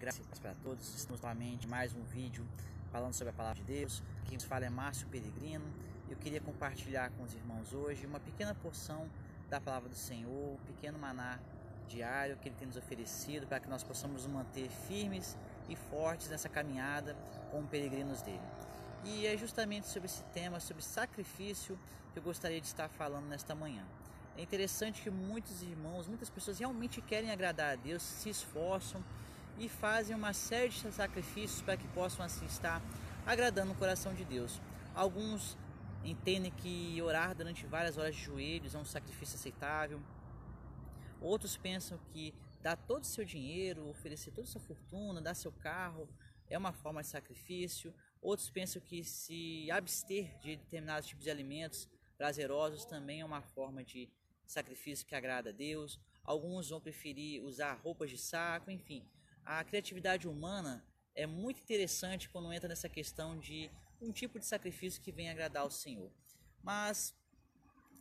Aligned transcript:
graças 0.00 0.26
para 0.38 0.54
todos. 0.62 0.94
Estamos 0.94 1.20
novamente 1.20 1.68
mais 1.68 1.94
um 1.94 2.02
vídeo 2.04 2.42
falando 2.90 3.12
sobre 3.12 3.32
a 3.32 3.34
palavra 3.34 3.62
de 3.62 3.70
Deus. 3.70 4.02
Quem 4.24 4.34
nos 4.34 4.44
fala 4.44 4.64
é 4.64 4.70
Márcio 4.70 5.06
Peregrino. 5.08 5.64
Eu 6.08 6.16
queria 6.16 6.40
compartilhar 6.40 7.10
com 7.10 7.22
os 7.22 7.34
irmãos 7.34 7.74
hoje 7.74 8.06
uma 8.06 8.18
pequena 8.18 8.54
porção 8.54 9.06
da 9.50 9.60
palavra 9.60 9.90
do 9.90 9.94
Senhor, 9.94 10.54
um 10.54 10.64
pequeno 10.64 10.98
maná 10.98 11.38
diário 11.86 12.38
que 12.38 12.48
Ele 12.48 12.56
tem 12.56 12.66
nos 12.66 12.78
oferecido 12.78 13.46
para 13.46 13.60
que 13.60 13.68
nós 13.68 13.84
possamos 13.84 14.24
nos 14.24 14.32
manter 14.32 14.70
firmes 14.70 15.36
e 15.68 15.76
fortes 15.76 16.30
nessa 16.30 16.48
caminhada 16.48 17.14
como 17.50 17.68
peregrinos 17.68 18.22
dele. 18.22 18.40
E 19.04 19.26
é 19.26 19.36
justamente 19.36 19.86
sobre 19.86 20.06
esse 20.06 20.22
tema, 20.32 20.60
sobre 20.60 20.82
sacrifício, 20.82 21.78
que 22.14 22.18
eu 22.18 22.22
gostaria 22.22 22.58
de 22.58 22.66
estar 22.66 22.88
falando 22.88 23.26
nesta 23.26 23.54
manhã. 23.54 23.84
É 24.34 24.42
interessante 24.42 25.02
que 25.02 25.10
muitos 25.10 25.62
irmãos, 25.62 26.08
muitas 26.08 26.30
pessoas 26.30 26.58
realmente 26.58 27.02
querem 27.02 27.30
agradar 27.30 27.74
a 27.74 27.76
Deus, 27.76 28.02
se 28.02 28.30
esforçam 28.30 29.04
e 29.60 29.68
fazem 29.68 30.16
uma 30.16 30.32
série 30.32 30.70
de 30.70 30.90
sacrifícios 30.90 31.60
para 31.60 31.76
que 31.76 31.86
possam 31.88 32.24
assim 32.24 32.46
estar 32.46 32.82
agradando 33.26 33.72
o 33.72 33.76
coração 33.76 34.14
de 34.14 34.24
Deus. 34.24 34.58
Alguns 34.94 35.56
entendem 36.02 36.50
que 36.50 37.00
orar 37.02 37.34
durante 37.34 37.66
várias 37.66 37.98
horas 37.98 38.16
de 38.16 38.22
joelhos 38.22 38.74
é 38.74 38.78
um 38.78 38.86
sacrifício 38.86 39.36
aceitável. 39.36 40.00
Outros 41.20 41.58
pensam 41.58 41.98
que 42.10 42.34
dar 42.62 42.74
todo 42.74 43.02
o 43.02 43.06
seu 43.06 43.22
dinheiro, 43.22 43.86
oferecer 43.86 44.30
toda 44.30 44.48
a 44.48 44.50
sua 44.50 44.62
fortuna, 44.62 45.20
dar 45.20 45.34
seu 45.34 45.52
carro 45.52 46.08
é 46.48 46.56
uma 46.56 46.72
forma 46.72 47.02
de 47.02 47.08
sacrifício. 47.08 47.94
Outros 48.22 48.48
pensam 48.48 48.80
que 48.80 49.04
se 49.04 49.70
abster 49.70 50.38
de 50.40 50.56
determinados 50.56 51.06
tipos 51.06 51.24
de 51.24 51.30
alimentos 51.30 51.86
prazerosos 52.16 52.86
também 52.86 53.20
é 53.20 53.24
uma 53.26 53.42
forma 53.42 53.84
de 53.84 54.10
sacrifício 54.46 55.06
que 55.06 55.14
agrada 55.14 55.50
a 55.50 55.52
Deus. 55.52 56.00
Alguns 56.24 56.70
vão 56.70 56.80
preferir 56.80 57.42
usar 57.44 57.74
roupas 57.74 58.08
de 58.08 58.16
saco, 58.16 58.70
enfim. 58.70 59.06
A 59.44 59.64
criatividade 59.64 60.28
humana 60.28 60.84
é 61.14 61.26
muito 61.26 61.60
interessante 61.60 62.28
quando 62.28 62.52
entra 62.52 62.68
nessa 62.68 62.88
questão 62.88 63.38
de 63.38 63.70
um 64.00 64.12
tipo 64.12 64.38
de 64.38 64.46
sacrifício 64.46 65.02
que 65.02 65.12
vem 65.12 65.28
agradar 65.28 65.62
ao 65.62 65.70
Senhor. 65.70 66.10
Mas 66.62 67.14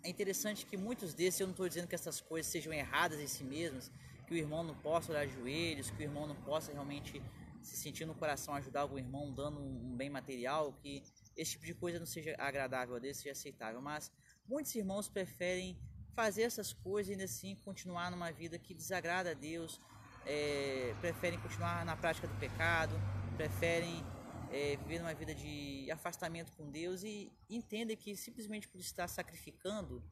é 0.03 0.09
interessante 0.09 0.65
que 0.65 0.77
muitos 0.77 1.13
desses, 1.13 1.39
eu 1.39 1.47
não 1.47 1.51
estou 1.51 1.67
dizendo 1.67 1.87
que 1.87 1.95
essas 1.95 2.21
coisas 2.21 2.51
sejam 2.51 2.71
erradas 2.71 3.19
em 3.19 3.27
si 3.27 3.43
mesmas, 3.43 3.91
que 4.27 4.33
o 4.33 4.37
irmão 4.37 4.63
não 4.63 4.75
possa 4.75 5.11
orar 5.11 5.27
de 5.27 5.33
joelhos, 5.33 5.89
que 5.89 5.97
o 5.97 6.03
irmão 6.03 6.27
não 6.27 6.35
possa 6.35 6.71
realmente 6.71 7.21
se 7.61 7.75
sentir 7.75 8.05
no 8.05 8.15
coração 8.15 8.53
ajudar 8.53 8.81
algum 8.81 8.97
irmão 8.97 9.33
dando 9.33 9.59
um 9.59 9.95
bem 9.97 10.09
material, 10.09 10.73
que 10.73 11.03
esse 11.35 11.51
tipo 11.51 11.65
de 11.65 11.73
coisa 11.73 11.99
não 11.99 12.05
seja 12.05 12.35
agradável 12.37 12.95
a 12.95 12.99
Deus, 12.99 13.17
seja 13.17 13.31
aceitável. 13.31 13.81
Mas 13.81 14.11
muitos 14.47 14.73
irmãos 14.75 15.09
preferem 15.09 15.77
fazer 16.13 16.43
essas 16.43 16.73
coisas 16.73 17.09
e 17.09 17.11
ainda 17.13 17.25
assim 17.25 17.55
continuar 17.55 18.11
numa 18.11 18.31
vida 18.31 18.57
que 18.57 18.73
desagrada 18.73 19.31
a 19.31 19.33
Deus, 19.33 19.79
é, 20.25 20.95
preferem 21.01 21.39
continuar 21.39 21.85
na 21.85 21.95
prática 21.95 22.27
do 22.27 22.35
pecado, 22.35 22.93
preferem 23.35 24.03
é, 24.51 24.75
viver 24.77 25.01
uma 25.01 25.13
vida 25.13 25.33
de 25.33 25.89
afastamento 25.91 26.51
com 26.53 26.69
Deus 26.69 27.03
e 27.03 27.31
entendem 27.49 27.95
que 27.95 28.15
simplesmente 28.15 28.67
por 28.67 28.79
estar 28.79 29.07
sacrificando, 29.07 30.03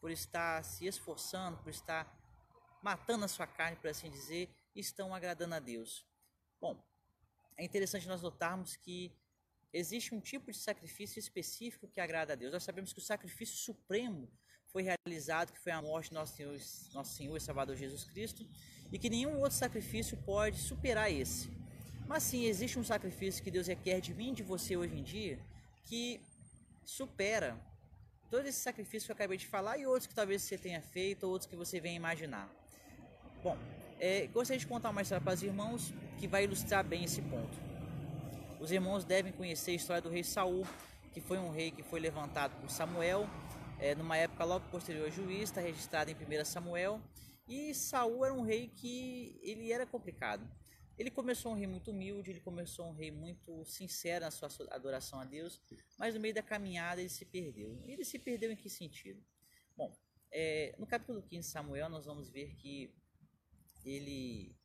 por 0.00 0.10
estar 0.10 0.62
se 0.64 0.86
esforçando, 0.86 1.58
por 1.58 1.70
estar 1.70 2.06
matando 2.82 3.24
a 3.24 3.28
sua 3.28 3.46
carne, 3.46 3.76
por 3.76 3.88
assim 3.88 4.10
dizer, 4.10 4.54
estão 4.74 5.14
agradando 5.14 5.54
a 5.54 5.58
Deus. 5.58 6.06
Bom, 6.60 6.82
é 7.56 7.64
interessante 7.64 8.06
nós 8.06 8.22
notarmos 8.22 8.76
que 8.76 9.12
existe 9.72 10.14
um 10.14 10.20
tipo 10.20 10.50
de 10.50 10.58
sacrifício 10.58 11.18
específico 11.18 11.88
que 11.88 12.00
agrada 12.00 12.32
a 12.32 12.36
Deus. 12.36 12.52
Nós 12.52 12.62
sabemos 12.62 12.92
que 12.92 12.98
o 12.98 13.02
sacrifício 13.02 13.56
supremo 13.56 14.30
foi 14.74 14.82
realizado, 14.82 15.52
que 15.52 15.60
foi 15.60 15.70
a 15.70 15.80
morte 15.80 16.08
de 16.08 16.14
nosso 16.16 16.34
Senhor, 16.34 16.58
nosso 16.92 17.14
Senhor 17.14 17.36
e 17.36 17.40
Salvador 17.40 17.76
Jesus 17.76 18.02
Cristo, 18.02 18.44
e 18.90 18.98
que 18.98 19.08
nenhum 19.08 19.38
outro 19.38 19.56
sacrifício 19.56 20.16
pode 20.26 20.58
superar 20.58 21.12
esse. 21.12 21.48
Mas 22.08 22.24
sim, 22.24 22.44
existe 22.44 22.76
um 22.76 22.82
sacrifício 22.82 23.40
que 23.44 23.52
Deus 23.52 23.68
requer 23.68 24.00
de 24.00 24.12
mim 24.12 24.32
e 24.32 24.34
de 24.34 24.42
você 24.42 24.76
hoje 24.76 24.96
em 24.96 25.04
dia, 25.04 25.38
que 25.84 26.20
supera 26.84 27.56
todo 28.28 28.46
esse 28.46 28.58
sacrifício 28.58 29.06
que 29.06 29.12
eu 29.12 29.14
acabei 29.14 29.38
de 29.38 29.46
falar 29.46 29.78
e 29.78 29.86
outros 29.86 30.08
que 30.08 30.14
talvez 30.14 30.42
você 30.42 30.58
tenha 30.58 30.82
feito, 30.82 31.22
ou 31.22 31.30
outros 31.30 31.48
que 31.48 31.54
você 31.54 31.78
venha 31.78 31.94
imaginar. 31.94 32.50
Bom, 33.44 33.56
é, 34.00 34.26
gostaria 34.26 34.58
de 34.58 34.66
contar 34.66 34.90
uma 34.90 35.02
história 35.02 35.22
para 35.22 35.34
os 35.34 35.42
irmãos 35.44 35.94
que 36.18 36.26
vai 36.26 36.42
ilustrar 36.42 36.82
bem 36.82 37.04
esse 37.04 37.22
ponto. 37.22 37.56
Os 38.58 38.72
irmãos 38.72 39.04
devem 39.04 39.30
conhecer 39.30 39.70
a 39.70 39.74
história 39.74 40.02
do 40.02 40.10
rei 40.10 40.24
Saul, 40.24 40.66
que 41.12 41.20
foi 41.20 41.38
um 41.38 41.52
rei 41.52 41.70
que 41.70 41.84
foi 41.84 42.00
levantado 42.00 42.60
por 42.60 42.68
Samuel 42.68 43.30
é, 43.78 43.94
numa 43.94 44.16
época 44.16 44.44
logo 44.44 44.68
posterior 44.70 45.06
a 45.06 45.10
juiz, 45.10 45.44
está 45.44 45.60
registrado 45.60 46.10
em 46.10 46.14
1 46.14 46.44
Samuel. 46.44 47.00
E 47.46 47.74
Saul 47.74 48.24
era 48.24 48.34
um 48.34 48.42
rei 48.42 48.68
que 48.68 49.38
ele 49.42 49.70
era 49.70 49.86
complicado. 49.86 50.48
Ele 50.96 51.10
começou 51.10 51.52
um 51.52 51.56
rei 51.56 51.66
muito 51.66 51.90
humilde, 51.90 52.30
ele 52.30 52.40
começou 52.40 52.86
um 52.86 52.92
rei 52.92 53.10
muito 53.10 53.64
sincero 53.64 54.24
na 54.24 54.30
sua 54.30 54.48
adoração 54.70 55.18
a 55.18 55.24
Deus, 55.24 55.60
mas 55.98 56.14
no 56.14 56.20
meio 56.20 56.34
da 56.34 56.42
caminhada 56.42 57.00
ele 57.00 57.10
se 57.10 57.24
perdeu. 57.24 57.82
Ele 57.84 58.04
se 58.04 58.18
perdeu 58.18 58.52
em 58.52 58.56
que 58.56 58.70
sentido? 58.70 59.20
Bom, 59.76 59.92
é, 60.30 60.74
no 60.78 60.86
capítulo 60.86 61.20
15 61.20 61.46
de 61.46 61.52
Samuel 61.52 61.88
nós 61.88 62.06
vamos 62.06 62.30
ver 62.30 62.54
que 62.54 62.94
ele 63.84 64.56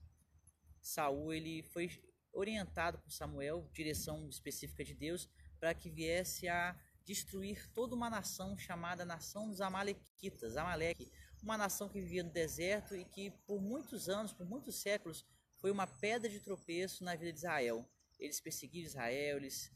Saul 0.81 1.33
ele 1.33 1.63
foi 1.63 1.89
orientado 2.31 2.99
por 2.99 3.11
Samuel, 3.11 3.67
direção 3.73 4.29
específica 4.29 4.83
de 4.83 4.93
Deus, 4.93 5.27
para 5.59 5.73
que 5.73 5.89
viesse 5.89 6.47
a 6.47 6.79
destruir 7.09 7.67
toda 7.73 7.95
uma 7.95 8.07
nação 8.07 8.55
chamada 8.55 9.03
nação 9.03 9.49
dos 9.49 9.61
Amalequitas, 9.61 10.55
Amaleque, 10.55 11.11
uma 11.41 11.57
nação 11.57 11.89
que 11.89 11.99
vivia 11.99 12.21
no 12.21 12.29
deserto 12.29 12.95
e 12.95 13.03
que 13.03 13.31
por 13.47 13.59
muitos 13.59 14.07
anos, 14.07 14.31
por 14.31 14.45
muitos 14.45 14.75
séculos, 14.75 15.25
foi 15.57 15.71
uma 15.71 15.87
pedra 15.87 16.29
de 16.29 16.39
tropeço 16.39 17.03
na 17.03 17.15
vida 17.15 17.33
de 17.33 17.39
Israel. 17.39 17.83
Eles 18.19 18.39
perseguiam 18.39 18.85
Israel, 18.85 19.37
eles 19.37 19.71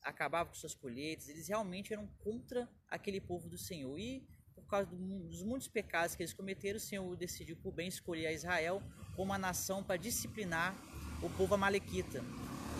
acabavam 0.00 0.50
com 0.50 0.58
suas 0.58 0.74
colheitas, 0.74 1.28
eles 1.28 1.46
realmente 1.46 1.92
eram 1.92 2.06
contra 2.24 2.66
aquele 2.88 3.20
povo 3.20 3.50
do 3.50 3.58
Senhor. 3.58 3.98
E 3.98 4.26
por 4.54 4.64
causa 4.66 4.86
dos 4.86 5.42
muitos 5.42 5.68
pecados 5.68 6.16
que 6.16 6.22
eles 6.22 6.32
cometeram, 6.32 6.78
o 6.78 6.80
Senhor 6.80 7.16
decidiu 7.16 7.54
por 7.58 7.72
bem 7.72 7.88
escolher 7.88 8.28
a 8.28 8.32
Israel 8.32 8.82
como 9.14 9.24
uma 9.24 9.38
nação 9.38 9.84
para 9.84 9.98
disciplinar 9.98 10.74
o 11.22 11.28
povo 11.28 11.54
amalequita. 11.54 12.24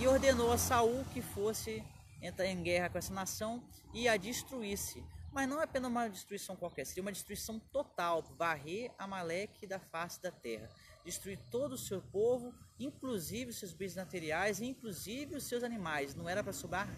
E 0.01 0.07
ordenou 0.07 0.51
a 0.51 0.57
Saul 0.57 1.05
que 1.13 1.21
fosse 1.21 1.85
entrar 2.23 2.47
em 2.47 2.63
guerra 2.63 2.89
com 2.89 2.99
essa 2.99 3.13
nação 3.13 3.63
e 3.93 4.09
a 4.09 4.17
destruísse. 4.17 5.03
Mas 5.33 5.49
não 5.49 5.61
é 5.61 5.65
apenas 5.65 5.91
uma 5.91 6.09
destruição 6.09 6.55
qualquer, 6.55 6.85
seria 6.85 7.03
uma 7.03 7.11
destruição 7.11 7.59
total, 7.59 8.23
varrer 8.37 8.91
Amaleque 8.99 9.67
da 9.67 9.79
face 9.79 10.21
da 10.21 10.31
terra, 10.31 10.71
destruir 11.05 11.39
todo 11.51 11.73
o 11.73 11.79
seu 11.79 12.03
povo, 12.03 12.55
inclusive 12.79 13.51
os 13.51 13.59
seus 13.59 13.73
bens 13.73 13.97
materiais, 13.97 14.61
inclusive 14.61 15.37
os 15.37 15.45
seus 15.45 15.65
animais. 15.65 16.15
Não 16.15 16.29
era 16.29 16.45
para 16.45 16.53
sobrar 16.53 16.89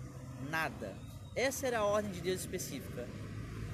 nada. 0.50 0.96
Essa 1.36 1.68
era 1.68 1.78
a 1.78 1.84
ordem 1.84 2.10
de 2.10 2.20
Deus 2.20 2.40
específica. 2.40 3.08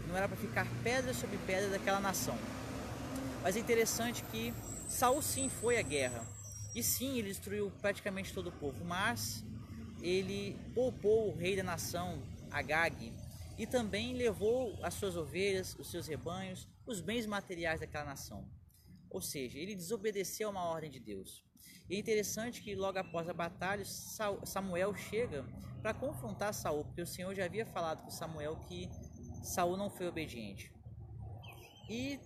Não 0.06 0.16
era 0.16 0.28
para 0.28 0.36
ficar 0.36 0.66
pedra 0.82 1.14
sobre 1.14 1.38
pedra 1.46 1.70
daquela 1.70 2.00
nação. 2.00 2.36
Mas 3.42 3.56
é 3.56 3.60
interessante 3.60 4.22
que 4.24 4.52
Saul 4.88 5.22
sim 5.22 5.48
foi 5.48 5.78
à 5.78 5.82
guerra. 5.82 6.26
E 6.74 6.82
sim, 6.82 7.18
ele 7.18 7.28
destruiu 7.28 7.70
praticamente 7.80 8.32
todo 8.32 8.48
o 8.48 8.52
povo, 8.52 8.84
mas 8.84 9.44
ele 10.02 10.56
poupou 10.74 11.28
o 11.28 11.36
rei 11.36 11.56
da 11.56 11.62
nação, 11.62 12.22
Agag, 12.50 13.12
e 13.58 13.66
também 13.66 14.14
levou 14.14 14.78
as 14.82 14.94
suas 14.94 15.16
ovelhas, 15.16 15.76
os 15.78 15.90
seus 15.90 16.06
rebanhos, 16.06 16.66
os 16.86 17.00
bens 17.00 17.26
materiais 17.26 17.80
daquela 17.80 18.04
nação. 18.04 18.48
Ou 19.10 19.20
seja, 19.20 19.58
ele 19.58 19.74
desobedeceu 19.74 20.48
a 20.48 20.50
uma 20.50 20.64
ordem 20.64 20.90
de 20.90 21.00
Deus. 21.00 21.44
E 21.88 21.96
é 21.96 21.98
interessante 21.98 22.62
que 22.62 22.74
logo 22.74 22.98
após 22.98 23.28
a 23.28 23.34
batalha, 23.34 23.84
Samuel 23.84 24.94
chega 24.94 25.44
para 25.82 25.92
confrontar 25.92 26.54
Saul, 26.54 26.84
porque 26.84 27.02
o 27.02 27.06
Senhor 27.06 27.34
já 27.34 27.44
havia 27.44 27.66
falado 27.66 28.02
com 28.02 28.10
Samuel 28.10 28.56
que 28.68 28.88
Saul 29.42 29.76
não 29.76 29.90
foi 29.90 30.06
obediente. 30.06 30.72
E 31.88 32.20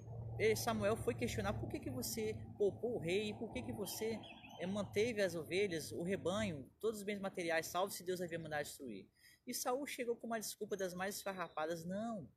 Samuel 0.56 0.96
foi 0.96 1.14
questionar 1.14 1.54
por 1.54 1.68
que, 1.68 1.78
que 1.78 1.90
você 1.90 2.36
poupou 2.58 2.96
o 2.96 2.98
rei, 2.98 3.32
por 3.34 3.50
que, 3.50 3.62
que 3.62 3.72
você 3.72 4.20
manteve 4.66 5.22
as 5.22 5.34
ovelhas, 5.34 5.92
o 5.92 6.02
rebanho, 6.02 6.70
todos 6.80 7.00
os 7.00 7.04
bens 7.04 7.18
materiais, 7.18 7.66
salvo 7.66 7.92
se 7.92 8.02
Deus 8.02 8.20
havia 8.20 8.38
mandado 8.38 8.64
destruir. 8.64 9.08
E 9.46 9.52
Saul 9.52 9.86
chegou 9.86 10.16
com 10.16 10.26
uma 10.26 10.40
desculpa 10.40 10.76
das 10.76 10.94
mais 10.94 11.16
esfarrapadas: 11.16 11.84
não, 11.84 12.28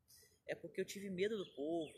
é 0.45 0.55
porque 0.55 0.81
eu 0.81 0.85
tive 0.85 1.09
medo 1.09 1.37
do 1.37 1.45
povo, 1.53 1.93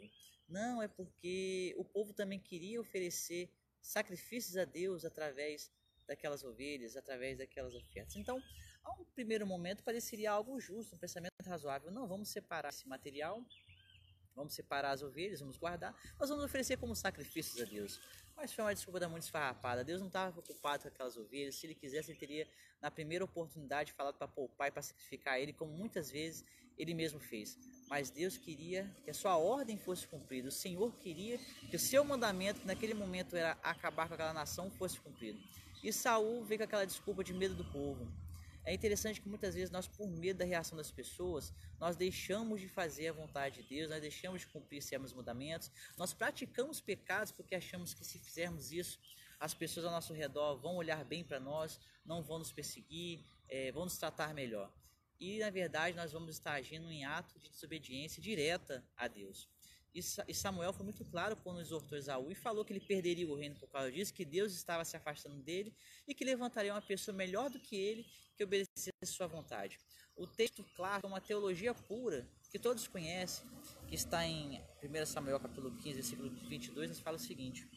não, 0.48 0.82
é 0.82 0.88
porque 0.88 1.74
o 1.78 1.86
povo 1.86 2.14
também 2.14 2.40
queria 2.40 2.80
oferecer 2.80 3.52
sacrifícios 3.82 4.58
a 4.58 4.66
Deus 4.66 5.06
através 5.06 5.72
daquelas 6.08 6.44
ovelhas, 6.44 6.96
através 6.96 7.38
daquelas 7.38 7.74
ofertas. 7.76 8.16
Então, 8.16 8.42
a 8.84 8.92
um 8.94 9.06
primeiro 9.06 9.46
momento 9.46 9.84
pareceria 9.84 10.32
algo 10.32 10.60
justo, 10.60 10.96
um 10.96 11.00
pensamento 11.00 11.34
razoável. 11.46 11.92
Não, 11.92 12.08
vamos 12.08 12.30
separar 12.30 12.70
esse 12.70 12.88
material, 12.88 13.46
vamos 14.40 14.54
separar 14.54 14.92
as 14.92 15.04
ovelhas, 15.04 15.42
vamos 15.42 15.58
guardar, 15.58 15.94
nós 16.18 16.30
vamos 16.30 16.44
oferecer 16.46 16.78
como 16.78 16.96
sacrifícios 16.96 17.62
a 17.62 17.66
Deus. 17.66 18.00
Mas 18.36 18.54
foi 18.54 18.64
uma 18.64 18.74
desculpa 18.74 19.02
da 19.02 19.10
muito 19.10 19.24
esfarrapada. 19.24 19.84
Deus 19.84 20.00
não 20.00 20.08
estava 20.08 20.32
preocupado 20.32 20.84
com 20.84 20.88
aquelas 20.88 21.18
ovelhas. 21.18 21.56
Se 21.56 21.68
ele 21.68 21.76
quisesse, 21.76 22.12
ele 22.12 22.18
teria, 22.18 22.48
na 22.82 22.90
primeira 22.90 23.26
oportunidade, 23.26 23.92
falado 23.92 24.16
para 24.16 24.30
poupar 24.30 24.70
e 24.70 24.72
para 24.72 24.82
sacrificar 24.82 25.38
ele, 25.38 25.52
como 25.52 25.74
muitas 25.74 26.10
vezes 26.10 26.46
ele 26.78 26.94
mesmo 26.94 27.20
fez. 27.20 27.60
Mas 27.90 28.10
Deus 28.10 28.38
queria 28.38 28.90
que 29.04 29.12
a 29.12 29.14
sua 29.14 29.36
ordem 29.36 29.78
fosse 29.78 30.08
cumprida. 30.08 30.48
O 30.48 30.52
Senhor 30.54 30.96
queria 31.00 31.38
que 31.70 31.76
o 31.76 31.80
seu 31.80 32.02
mandamento, 32.06 32.62
que 32.62 32.68
naquele 32.68 32.94
momento 32.94 33.36
era 33.36 33.58
acabar 33.62 34.08
com 34.08 34.14
aquela 34.14 34.32
nação, 34.32 34.72
fosse 34.72 34.98
cumprido. 35.02 35.38
E 35.84 35.92
Saul 35.92 36.46
veio 36.46 36.60
com 36.60 36.64
aquela 36.64 36.86
desculpa 36.86 37.22
de 37.26 37.34
medo 37.34 37.56
do 37.56 37.66
povo. 37.66 38.08
É 38.66 38.74
interessante 38.74 39.22
que 39.22 39.28
muitas 39.28 39.56
vezes 39.56 39.72
nós, 39.72 39.88
por 39.88 40.08
medo 40.10 40.40
da 40.40 40.46
reação 40.46 40.78
das 40.78 40.92
pessoas, 40.92 41.54
nós 41.80 41.96
deixamos 41.96 42.62
de 42.62 42.68
fazer 42.68 43.08
a 43.08 43.14
vontade 43.14 43.62
de 43.62 43.70
Deus, 43.70 43.90
nós 43.90 44.02
deixamos 44.02 44.42
de 44.42 44.48
cumprir 44.48 44.82
certos 44.82 45.14
mandamentos, 45.14 45.72
nós 45.98 46.14
praticamos 46.14 46.82
pecados 46.82 47.32
porque 47.32 47.56
achamos 47.56 47.94
que 47.94 48.06
se 48.06 48.20
fizermos 48.20 48.72
isso, 48.72 49.00
as 49.40 49.54
pessoas 49.54 49.86
ao 49.86 49.92
nosso 49.92 50.14
redor 50.14 50.58
vão 50.58 50.76
olhar 50.76 51.04
bem 51.06 51.24
para 51.24 51.40
nós, 51.40 51.80
não 52.06 52.22
vão 52.22 52.40
nos 52.40 52.52
perseguir, 52.52 53.24
é, 53.48 53.72
vão 53.72 53.86
nos 53.86 53.98
tratar 53.98 54.34
melhor. 54.34 54.72
E 55.20 55.40
na 55.40 55.50
verdade 55.50 55.96
nós 55.96 56.12
vamos 56.12 56.36
estar 56.36 56.54
agindo 56.54 56.92
em 56.92 57.06
ato 57.06 57.40
de 57.40 57.50
desobediência 57.50 58.22
direta 58.22 58.86
a 58.96 59.08
Deus. 59.08 59.50
E 59.94 60.34
Samuel 60.34 60.72
foi 60.72 60.84
muito 60.84 61.04
claro 61.04 61.36
quando 61.36 61.62
exortou 61.62 61.98
Esaú 61.98 62.32
e 62.32 62.36
falou 62.36 62.64
que 62.64 62.72
ele 62.72 62.80
perderia 62.80 63.28
o 63.28 63.36
reino 63.36 63.56
por 63.56 63.68
causa 63.70 63.92
disso, 63.92 64.14
que 64.14 64.24
Deus 64.24 64.54
estava 64.54 64.86
se 64.86 64.96
afastando 64.96 65.42
dele 65.42 65.74
e 66.08 66.14
que 66.14 66.24
levantaria 66.24 66.74
uma 66.74 66.82
pessoa 66.82 67.16
melhor 67.16 67.50
do 67.50 67.60
que 67.60 67.76
ele 67.76 68.06
que 68.38 68.44
obedecesse 68.44 68.92
sua 69.06 69.28
vontade. 69.28 69.80
O 70.16 70.28
texto 70.28 70.64
claro 70.76 71.02
é 71.06 71.08
uma 71.08 71.20
teologia 71.20 71.74
pura 71.74 72.28
que 72.52 72.60
todos 72.60 72.88
conhecem, 72.88 73.46
que 73.88 73.96
está 73.96 74.26
em 74.26 74.62
1 74.84 75.06
Samuel 75.06 75.40
capítulo 75.40 75.76
15, 75.78 75.94
versículo 75.94 76.30
22, 76.48 76.90
nos 76.90 77.00
fala 77.00 77.18
o 77.18 77.20
seguinte: 77.20 77.68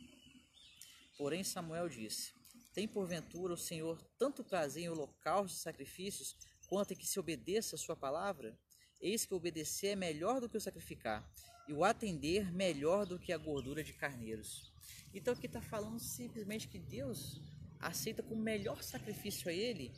Porém 1.17 1.43
Samuel 1.43 1.89
disse: 1.89 2.35
Tem 2.75 2.87
porventura 2.87 3.55
o 3.55 3.57
Senhor 3.57 4.01
tanto 4.19 4.45
prazer 4.45 4.85
em 4.85 4.89
holocaustos 4.89 5.61
e 5.61 5.63
sacrifícios 5.63 6.37
quanto 6.69 6.93
em 6.93 6.97
que 6.97 7.07
se 7.07 7.19
obedeça 7.19 7.77
a 7.77 7.79
sua 7.79 7.97
palavra? 7.97 8.59
Eis 9.01 9.25
que 9.25 9.35
obedecer 9.35 9.89
é 9.89 9.97
melhor 9.97 10.41
do 10.41 10.49
que 10.49 10.57
o 10.57 10.61
sacrificar, 10.61 11.29
e 11.69 11.73
o 11.73 11.85
atender 11.85 12.53
melhor 12.53 13.07
do 13.07 13.19
que 13.19 13.33
a 13.33 13.39
gordura 13.39 13.83
de 13.83 13.93
carneiros. 13.93 14.73
Então 15.15 15.35
aqui 15.35 15.47
está 15.47 15.61
falando 15.61 15.99
simplesmente 15.99 16.69
que 16.69 16.79
Deus 16.79 17.41
aceita 17.79 18.23
como 18.23 18.41
melhor 18.41 18.83
sacrifício 18.83 19.49
a 19.49 19.53
Ele 19.53 19.93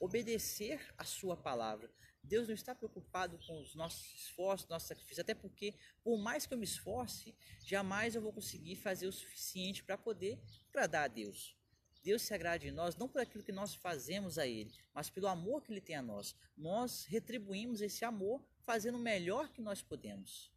obedecer 0.00 0.80
a 0.98 1.04
Sua 1.04 1.36
palavra. 1.36 1.90
Deus 2.22 2.48
não 2.48 2.54
está 2.54 2.74
preocupado 2.74 3.38
com 3.46 3.60
os 3.60 3.74
nossos 3.74 4.14
esforços, 4.14 4.68
nossos 4.68 4.88
sacrifícios, 4.88 5.20
até 5.20 5.34
porque, 5.34 5.74
por 6.02 6.18
mais 6.18 6.46
que 6.46 6.54
eu 6.54 6.58
me 6.58 6.64
esforce, 6.64 7.34
jamais 7.66 8.14
eu 8.14 8.22
vou 8.22 8.32
conseguir 8.32 8.76
fazer 8.76 9.06
o 9.06 9.12
suficiente 9.12 9.82
para 9.82 9.98
poder 9.98 10.40
agradar 10.70 11.04
a 11.04 11.08
Deus. 11.08 11.54
Deus 12.02 12.22
se 12.22 12.34
agrada 12.34 12.58
de 12.58 12.70
nós 12.70 12.96
não 12.96 13.08
por 13.08 13.20
aquilo 13.20 13.44
que 13.44 13.52
nós 13.52 13.74
fazemos 13.74 14.38
a 14.38 14.46
Ele, 14.46 14.72
mas 14.92 15.10
pelo 15.10 15.26
amor 15.26 15.62
que 15.62 15.72
Ele 15.72 15.80
tem 15.80 15.96
a 15.96 16.02
nós. 16.02 16.34
Nós 16.56 17.04
retribuímos 17.04 17.80
esse 17.80 18.04
amor 18.04 18.42
fazendo 18.62 18.96
o 18.96 19.02
melhor 19.02 19.50
que 19.50 19.60
nós 19.60 19.82
podemos. 19.82 20.53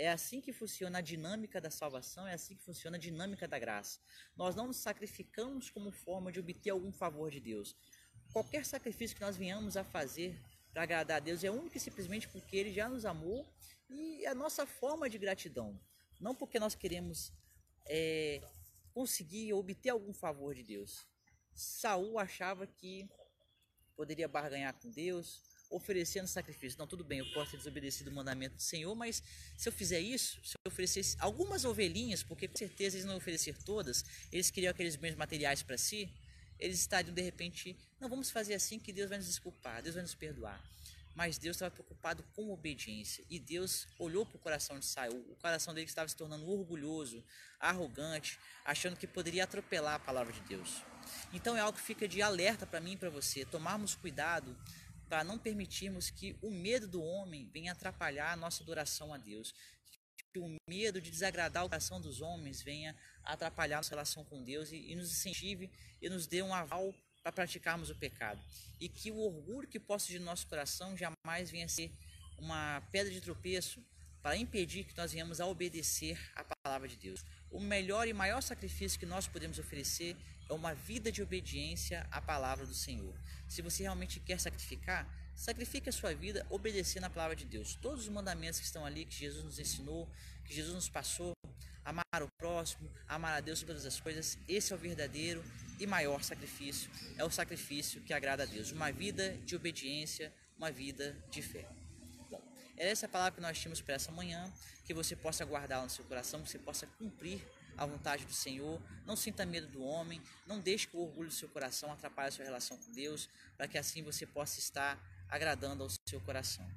É 0.00 0.08
assim 0.08 0.40
que 0.40 0.50
funciona 0.50 0.96
a 0.96 1.02
dinâmica 1.02 1.60
da 1.60 1.70
salvação, 1.70 2.26
é 2.26 2.32
assim 2.32 2.56
que 2.56 2.62
funciona 2.62 2.96
a 2.96 2.98
dinâmica 2.98 3.46
da 3.46 3.58
graça. 3.58 4.00
Nós 4.34 4.56
não 4.56 4.68
nos 4.68 4.78
sacrificamos 4.78 5.68
como 5.68 5.90
forma 5.90 6.32
de 6.32 6.40
obter 6.40 6.70
algum 6.70 6.90
favor 6.90 7.30
de 7.30 7.38
Deus. 7.38 7.76
Qualquer 8.32 8.64
sacrifício 8.64 9.14
que 9.14 9.20
nós 9.20 9.36
venhamos 9.36 9.76
a 9.76 9.84
fazer 9.84 10.40
para 10.72 10.84
agradar 10.84 11.18
a 11.18 11.20
Deus 11.20 11.44
é 11.44 11.50
único 11.50 11.76
e 11.76 11.80
simplesmente 11.80 12.26
porque 12.28 12.56
Ele 12.56 12.72
já 12.72 12.88
nos 12.88 13.04
amou 13.04 13.46
e 13.90 14.24
é 14.24 14.28
a 14.28 14.34
nossa 14.34 14.64
forma 14.64 15.06
de 15.06 15.18
gratidão. 15.18 15.78
Não 16.18 16.34
porque 16.34 16.58
nós 16.58 16.74
queremos 16.74 17.30
é, 17.86 18.40
conseguir 18.94 19.52
obter 19.52 19.90
algum 19.90 20.14
favor 20.14 20.54
de 20.54 20.62
Deus. 20.62 21.06
Saul 21.52 22.18
achava 22.18 22.66
que 22.66 23.06
poderia 23.94 24.26
barganhar 24.26 24.72
com 24.80 24.90
Deus, 24.90 25.42
oferecendo 25.70 26.26
sacrifício. 26.26 26.78
Não, 26.78 26.86
tudo 26.86 27.04
bem, 27.04 27.20
eu 27.20 27.32
posso 27.32 27.52
ter 27.52 27.56
desobedecido 27.56 28.10
o 28.10 28.12
mandamento 28.12 28.56
do 28.56 28.62
Senhor, 28.62 28.94
mas 28.94 29.22
se 29.56 29.68
eu 29.68 29.72
fizer 29.72 30.00
isso, 30.00 30.40
se 30.44 30.54
eu 30.64 30.70
oferecesse 30.70 31.16
algumas 31.20 31.64
ovelhinhas, 31.64 32.22
porque 32.22 32.48
com 32.48 32.58
certeza 32.58 32.96
eles 32.96 33.06
não 33.06 33.16
oferecer 33.16 33.56
todas, 33.64 34.04
eles 34.32 34.50
queriam 34.50 34.70
aqueles 34.72 34.96
bens 34.96 35.14
materiais 35.14 35.62
para 35.62 35.78
si, 35.78 36.10
eles 36.58 36.80
estariam 36.80 37.14
de 37.14 37.22
repente, 37.22 37.76
não 38.00 38.08
vamos 38.08 38.30
fazer 38.30 38.54
assim 38.54 38.78
que 38.78 38.92
Deus 38.92 39.08
vai 39.08 39.18
nos 39.18 39.28
desculpar, 39.28 39.82
Deus 39.82 39.94
vai 39.94 40.02
nos 40.02 40.14
perdoar. 40.14 40.62
Mas 41.14 41.38
Deus 41.38 41.56
estava 41.56 41.70
preocupado 41.70 42.22
com 42.34 42.50
obediência. 42.52 43.24
E 43.28 43.38
Deus 43.38 43.86
olhou 43.98 44.24
para 44.24 44.36
o 44.36 44.38
coração 44.38 44.78
de 44.78 44.86
Saul. 44.86 45.26
O 45.28 45.36
coração 45.36 45.74
dele 45.74 45.86
estava 45.86 46.08
se 46.08 46.16
tornando 46.16 46.48
orgulhoso, 46.48 47.22
arrogante, 47.58 48.38
achando 48.64 48.96
que 48.96 49.06
poderia 49.06 49.44
atropelar 49.44 49.94
a 49.94 49.98
palavra 49.98 50.32
de 50.32 50.40
Deus. 50.42 50.82
Então 51.32 51.56
é 51.56 51.60
algo 51.60 51.76
que 51.76 51.84
fica 51.84 52.06
de 52.06 52.22
alerta 52.22 52.66
para 52.66 52.80
mim 52.80 52.92
e 52.92 52.96
para 52.96 53.10
você. 53.10 53.44
Tomarmos 53.44 53.94
cuidado 53.94 54.56
para 55.10 55.24
não 55.24 55.36
permitirmos 55.36 56.08
que 56.08 56.36
o 56.40 56.52
medo 56.52 56.86
do 56.86 57.02
homem 57.02 57.50
venha 57.52 57.72
atrapalhar 57.72 58.32
a 58.32 58.36
nossa 58.36 58.62
adoração 58.62 59.12
a 59.12 59.18
Deus. 59.18 59.52
Que 60.32 60.38
o 60.38 60.56
medo 60.68 61.00
de 61.00 61.10
desagradar 61.10 61.64
o 61.64 61.68
coração 61.68 62.00
dos 62.00 62.20
homens 62.20 62.62
venha 62.62 62.96
atrapalhar 63.24 63.78
a 63.78 63.80
nossa 63.80 63.90
relação 63.90 64.24
com 64.24 64.40
Deus 64.40 64.70
e, 64.70 64.76
e 64.76 64.94
nos 64.94 65.10
incentive 65.10 65.68
e 66.00 66.08
nos 66.08 66.28
dê 66.28 66.42
um 66.42 66.54
aval 66.54 66.94
para 67.24 67.32
praticarmos 67.32 67.90
o 67.90 67.96
pecado. 67.96 68.40
E 68.80 68.88
que 68.88 69.10
o 69.10 69.18
orgulho 69.18 69.66
que 69.66 69.80
possa 69.80 70.06
de 70.06 70.20
nosso 70.20 70.46
coração 70.46 70.96
jamais 70.96 71.50
venha 71.50 71.68
ser 71.68 71.90
uma 72.38 72.80
pedra 72.92 73.12
de 73.12 73.20
tropeço 73.20 73.84
para 74.22 74.36
impedir 74.36 74.84
que 74.84 74.96
nós 74.96 75.12
venhamos 75.12 75.40
a 75.40 75.46
obedecer 75.46 76.16
a 76.36 76.44
palavra 76.62 76.86
de 76.86 76.96
Deus. 76.96 77.24
O 77.50 77.58
melhor 77.58 78.06
e 78.06 78.12
maior 78.12 78.40
sacrifício 78.40 79.00
que 79.00 79.06
nós 79.06 79.26
podemos 79.26 79.58
oferecer 79.58 80.16
é 80.50 80.52
uma 80.52 80.74
vida 80.74 81.12
de 81.12 81.22
obediência 81.22 82.04
à 82.10 82.20
palavra 82.20 82.66
do 82.66 82.74
Senhor. 82.74 83.14
Se 83.48 83.62
você 83.62 83.84
realmente 83.84 84.18
quer 84.18 84.38
sacrificar, 84.40 85.08
sacrifique 85.32 85.88
a 85.88 85.92
sua 85.92 86.12
vida 86.12 86.44
obedecendo 86.50 87.04
a 87.04 87.10
palavra 87.10 87.36
de 87.36 87.44
Deus. 87.44 87.76
Todos 87.76 88.02
os 88.02 88.08
mandamentos 88.08 88.58
que 88.58 88.66
estão 88.66 88.84
ali, 88.84 89.04
que 89.04 89.14
Jesus 89.14 89.44
nos 89.44 89.60
ensinou, 89.60 90.08
que 90.44 90.52
Jesus 90.52 90.74
nos 90.74 90.88
passou, 90.88 91.32
amar 91.84 92.04
o 92.20 92.28
próximo, 92.36 92.90
amar 93.06 93.38
a 93.38 93.40
Deus 93.40 93.60
sobre 93.60 93.74
todas 93.74 93.86
as 93.86 94.00
coisas, 94.00 94.36
esse 94.48 94.72
é 94.72 94.76
o 94.76 94.78
verdadeiro 94.78 95.42
e 95.78 95.86
maior 95.86 96.20
sacrifício, 96.24 96.90
é 97.16 97.24
o 97.24 97.30
sacrifício 97.30 98.00
que 98.00 98.12
agrada 98.12 98.42
a 98.42 98.46
Deus, 98.46 98.72
uma 98.72 98.90
vida 98.90 99.36
de 99.46 99.54
obediência, 99.54 100.32
uma 100.58 100.70
vida 100.72 101.16
de 101.30 101.42
fé. 101.42 101.64
Bom, 102.28 102.42
essa 102.76 103.06
é 103.06 103.08
a 103.08 103.10
palavra 103.10 103.36
que 103.36 103.40
nós 103.40 103.56
tínhamos 103.56 103.80
para 103.80 103.94
essa 103.94 104.10
manhã, 104.10 104.52
que 104.84 104.92
você 104.92 105.14
possa 105.14 105.44
guardar 105.44 105.80
no 105.80 105.88
seu 105.88 106.04
coração, 106.06 106.42
que 106.42 106.50
você 106.50 106.58
possa 106.58 106.88
cumprir 106.98 107.40
a 107.80 107.86
vontade 107.86 108.26
do 108.26 108.32
Senhor, 108.34 108.78
não 109.06 109.16
sinta 109.16 109.46
medo 109.46 109.66
do 109.68 109.82
homem, 109.82 110.20
não 110.46 110.60
deixe 110.60 110.86
que 110.86 110.94
o 110.94 111.00
orgulho 111.00 111.30
do 111.30 111.34
seu 111.34 111.48
coração 111.48 111.90
atrapalhe 111.90 112.28
a 112.28 112.30
sua 112.30 112.44
relação 112.44 112.76
com 112.76 112.92
Deus, 112.92 113.26
para 113.56 113.66
que 113.66 113.78
assim 113.78 114.02
você 114.02 114.26
possa 114.26 114.58
estar 114.58 115.02
agradando 115.30 115.82
ao 115.82 115.88
seu 115.88 116.20
coração. 116.20 116.70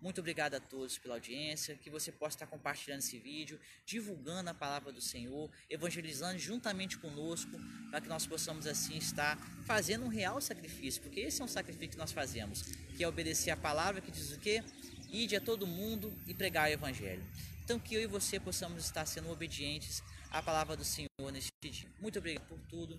Muito 0.00 0.20
obrigado 0.20 0.54
a 0.54 0.60
todos 0.60 0.96
pela 0.96 1.14
audiência, 1.14 1.74
que 1.74 1.90
você 1.90 2.12
possa 2.12 2.36
estar 2.36 2.46
compartilhando 2.46 3.00
esse 3.00 3.18
vídeo, 3.18 3.58
divulgando 3.84 4.48
a 4.48 4.54
palavra 4.54 4.92
do 4.92 5.00
Senhor, 5.00 5.50
evangelizando 5.68 6.38
juntamente 6.38 6.98
conosco, 6.98 7.50
para 7.90 8.00
que 8.00 8.08
nós 8.08 8.24
possamos 8.24 8.64
assim 8.68 8.96
estar 8.96 9.36
fazendo 9.66 10.04
um 10.04 10.08
real 10.08 10.40
sacrifício, 10.40 11.02
porque 11.02 11.18
esse 11.18 11.42
é 11.42 11.44
um 11.44 11.48
sacrifício 11.48 11.90
que 11.90 11.98
nós 11.98 12.12
fazemos, 12.12 12.62
que 12.96 13.02
é 13.02 13.08
obedecer 13.08 13.50
a 13.50 13.56
palavra 13.56 14.00
que 14.00 14.12
diz 14.12 14.30
o 14.30 14.38
quê? 14.38 14.62
Ide 15.10 15.34
a 15.34 15.40
todo 15.40 15.66
mundo 15.66 16.16
e 16.28 16.34
pregar 16.34 16.68
o 16.68 16.72
evangelho. 16.72 17.24
Então 17.64 17.80
que 17.80 17.94
eu 17.94 18.02
e 18.02 18.06
você 18.06 18.38
possamos 18.38 18.84
estar 18.84 19.06
sendo 19.06 19.30
obedientes 19.30 20.02
à 20.34 20.42
palavra 20.42 20.76
do 20.76 20.84
Senhor 20.84 21.30
neste 21.32 21.52
dia. 21.62 21.88
Muito 22.00 22.18
obrigado 22.18 22.44
por 22.48 22.58
tudo. 22.68 22.98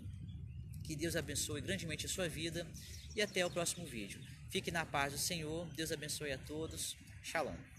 Que 0.83 0.95
Deus 0.95 1.15
abençoe 1.17 1.59
grandemente 1.59 2.05
a 2.05 2.09
sua 2.09 2.29
vida 2.29 2.65
e 3.13 3.21
até 3.21 3.45
o 3.45 3.51
próximo 3.51 3.85
vídeo. 3.85 4.21
Fique 4.49 4.71
na 4.71 4.85
paz 4.85 5.11
do 5.11 5.19
Senhor. 5.19 5.67
Deus 5.73 5.91
abençoe 5.91 6.31
a 6.31 6.37
todos. 6.37 6.95
Shalom. 7.21 7.74